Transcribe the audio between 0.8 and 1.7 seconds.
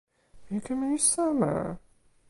li seme?